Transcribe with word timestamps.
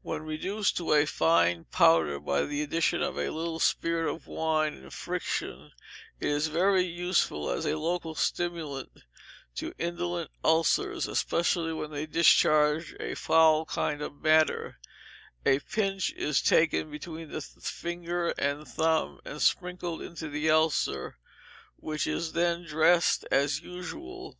When 0.00 0.22
reduced 0.22 0.78
to 0.78 0.94
a 0.94 1.04
fine 1.04 1.64
powder, 1.64 2.18
by 2.18 2.44
the 2.46 2.62
addition 2.62 3.02
of 3.02 3.18
a 3.18 3.28
little 3.28 3.58
spirit 3.60 4.10
of 4.10 4.26
wine 4.26 4.72
and 4.72 4.90
friction, 4.90 5.72
it 6.18 6.28
is 6.30 6.46
very 6.46 6.82
useful 6.84 7.50
as 7.50 7.66
a 7.66 7.76
local 7.76 8.14
stimulant 8.14 9.02
to 9.56 9.74
indolent 9.76 10.30
ulcers, 10.42 11.06
especially 11.06 11.74
when 11.74 11.90
they 11.90 12.06
discharge 12.06 12.96
a 12.98 13.14
foul 13.14 13.66
kind 13.66 14.00
of 14.00 14.22
matter; 14.22 14.78
a 15.44 15.58
pinch 15.58 16.10
is 16.14 16.40
taken 16.40 16.90
between 16.90 17.28
the 17.30 17.42
finger 17.42 18.30
and 18.38 18.66
thumb, 18.66 19.20
and 19.26 19.42
sprinkled 19.42 20.00
into 20.00 20.30
the 20.30 20.48
ulcer, 20.48 21.18
which 21.76 22.06
is 22.06 22.32
then 22.32 22.64
dressed 22.64 23.26
as 23.30 23.60
usual. 23.60 24.38